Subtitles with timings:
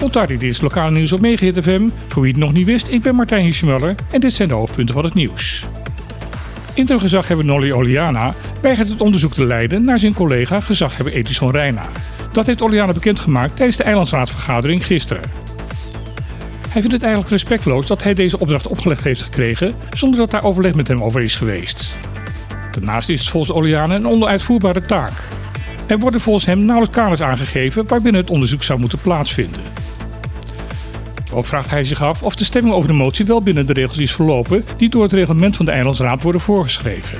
[0.00, 1.88] Ontardi, dit is lokaal nieuws op Megahit FM.
[2.08, 4.94] Voor wie het nog niet wist, ik ben Martijn Hirschmuller en dit zijn de hoofdpunten
[4.94, 5.64] van het nieuws.
[6.74, 11.86] Intergezaghebber Nolly Oliana weigert het onderzoek te leiden naar zijn collega gezaghebber Edison Reina.
[12.32, 15.22] Dat heeft Oliana bekendgemaakt tijdens de eilandsraadvergadering gisteren.
[16.68, 20.44] Hij vindt het eigenlijk respectloos dat hij deze opdracht opgelegd heeft gekregen zonder dat daar
[20.44, 21.94] overleg met hem over is geweest.
[22.70, 25.12] Daarnaast is het volgens Oliana een onuitvoerbare taak.
[25.88, 29.60] Er worden volgens hem nauwelijks kaders aangegeven waarbinnen het onderzoek zou moeten plaatsvinden.
[31.32, 33.98] Ook vraagt hij zich af of de stemming over de motie wel binnen de regels
[33.98, 37.18] is verlopen die door het reglement van de Eilandsraad worden voorgeschreven.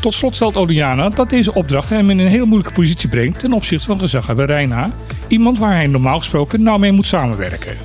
[0.00, 3.52] Tot slot stelt Oliana dat deze opdracht hem in een heel moeilijke positie brengt ten
[3.52, 4.90] opzichte van gezaghebber Reina,
[5.28, 7.76] iemand waar hij normaal gesproken nauw mee moet samenwerken.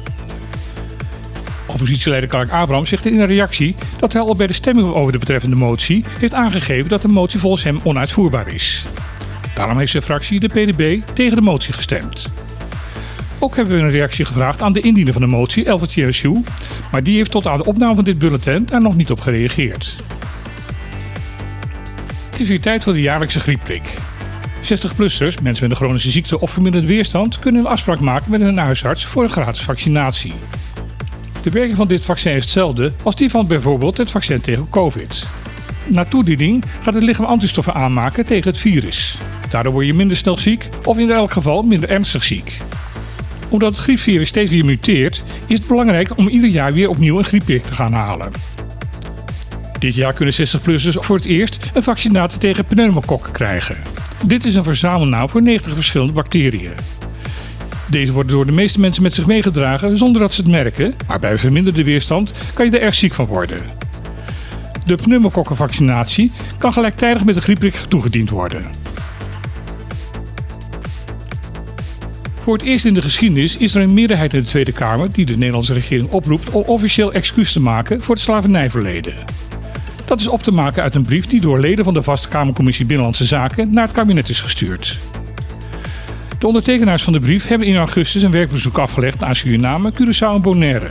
[1.67, 5.17] Oppositieleider Kark Abraham zegt in een reactie dat hij al bij de stemming over de
[5.17, 8.85] betreffende motie heeft aangegeven dat de motie volgens hem onuitvoerbaar is.
[9.57, 12.25] Daarom heeft zijn fractie, de PDB, tegen de motie gestemd.
[13.39, 16.43] Ook hebben we een reactie gevraagd aan de indiener van de motie, Elfert Jersjoe,
[16.91, 19.95] maar die heeft tot aan de opname van dit bulletin daar nog niet op gereageerd.
[22.29, 23.93] Het is weer tijd voor de jaarlijkse griepprik.
[24.61, 28.57] 60-plussers, mensen met een chronische ziekte of verminderde weerstand, kunnen een afspraak maken met hun
[28.57, 30.33] huisarts voor een gratis vaccinatie.
[31.41, 35.25] De werking van dit vaccin is hetzelfde als die van bijvoorbeeld het vaccin tegen COVID.
[35.87, 39.17] Na toediening gaat het lichaam antistoffen aanmaken tegen het virus.
[39.49, 42.57] Daardoor word je minder snel ziek of in elk geval minder ernstig ziek.
[43.49, 47.23] Omdat het griepvirus steeds weer muteert, is het belangrijk om ieder jaar weer opnieuw een
[47.23, 48.31] griepprik te gaan halen.
[49.79, 53.77] Dit jaar kunnen 60-plussers voor het eerst een vaccinatie tegen pneumokokken krijgen.
[54.25, 56.73] Dit is een verzamelnaam voor 90 verschillende bacteriën.
[57.89, 61.19] Deze worden door de meeste mensen met zich meegedragen zonder dat ze het merken, maar
[61.19, 63.59] bij verminderde weerstand kan je er erg ziek van worden.
[64.85, 68.86] De pneumokokkenvaccinatie kan gelijktijdig met de griepprik toegediend worden.
[72.47, 75.25] Voor het eerst in de geschiedenis is er een meerderheid in de Tweede Kamer die
[75.25, 79.13] de Nederlandse regering oproept om officieel excuus te maken voor het slavernijverleden.
[80.05, 82.85] Dat is op te maken uit een brief die door leden van de Vaste Kamercommissie
[82.85, 84.97] Binnenlandse Zaken naar het kabinet is gestuurd.
[86.39, 90.41] De ondertekenaars van de brief hebben in augustus een werkbezoek afgelegd aan Suriname, Curaçao en
[90.41, 90.89] Bonaire.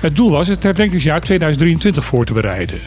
[0.00, 2.78] Het doel was het herdenkingsjaar 2023 voor te bereiden.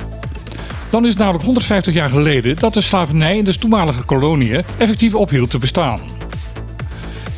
[0.89, 5.13] Dan is het namelijk 150 jaar geleden dat de slavernij in de toenmalige koloniën effectief
[5.13, 6.14] ophield te bestaan.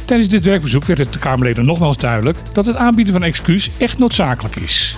[0.07, 3.97] Tijdens dit werkbezoek werd het de Kamerleden nogmaals duidelijk dat het aanbieden van excuus echt
[3.97, 4.97] noodzakelijk is.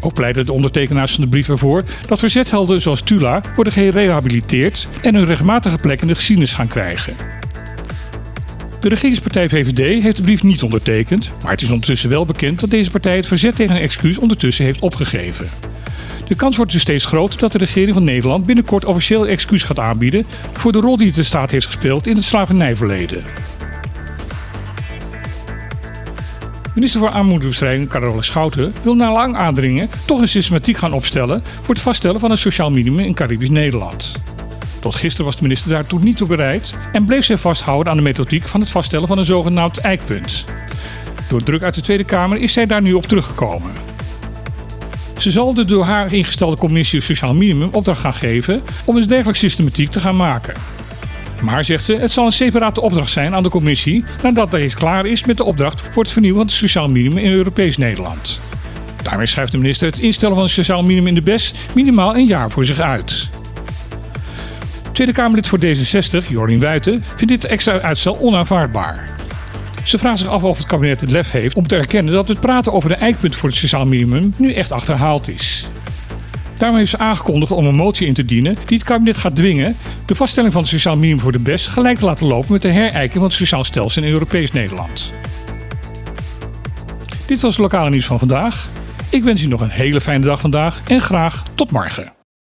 [0.00, 5.14] Ook pleiten de ondertekenaars van de brief ervoor dat verzetshelden zoals Tula worden gerehabiliteerd en
[5.14, 7.16] een regelmatige plek in de geschiedenis gaan krijgen.
[8.80, 12.70] De regeringspartij VVD heeft de brief niet ondertekend, maar het is ondertussen wel bekend dat
[12.70, 15.48] deze partij het verzet tegen een excuus ondertussen heeft opgegeven.
[16.28, 19.78] De kans wordt dus steeds groter dat de regering van Nederland binnenkort officieel excuus gaat
[19.78, 23.22] aanbieden voor de rol die de staat heeft gespeeld in het slavernijverleden.
[26.74, 31.74] Minister voor Armoedebestrijding Carola Schouten wil na lang aandringen toch een systematiek gaan opstellen voor
[31.74, 34.12] het vaststellen van een sociaal minimum in Caribisch Nederland.
[34.80, 38.02] Tot gisteren was de minister daartoe niet toe bereid en bleef zij vasthouden aan de
[38.02, 40.44] methodiek van het vaststellen van een zogenaamd eikpunt.
[41.28, 43.70] Door druk uit de Tweede Kamer is zij daar nu op teruggekomen.
[45.18, 49.38] Ze zal de door haar ingestelde commissie Sociaal Minimum opdracht gaan geven om een dergelijke
[49.38, 50.54] systematiek te gaan maken.
[51.42, 55.06] Maar, zegt ze, het zal een separate opdracht zijn aan de commissie nadat deze klaar
[55.06, 58.38] is met de opdracht voor het vernieuwen van het sociaal minimum in Europees Nederland.
[59.02, 62.26] Daarmee schrijft de minister het instellen van een sociaal minimum in de BES minimaal een
[62.26, 63.28] jaar voor zich uit.
[64.92, 69.10] Tweede Kamerlid voor D66, Jorien Wuiten, vindt dit extra uitstel onaanvaardbaar.
[69.84, 72.40] Ze vraagt zich af of het kabinet het lef heeft om te erkennen dat het
[72.40, 75.68] praten over de eikpunt voor het sociaal minimum nu echt achterhaald is.
[76.58, 79.76] Daarom heeft ze aangekondigd om een motie in te dienen die het kabinet gaat dwingen
[80.06, 82.68] de vaststelling van het sociaal minimum voor de BES gelijk te laten lopen met de
[82.68, 85.10] herijking van het sociaal stelsel in Europees Nederland.
[87.26, 88.68] Dit was het lokale nieuws van vandaag.
[89.10, 92.21] Ik wens u nog een hele fijne dag vandaag en graag tot morgen.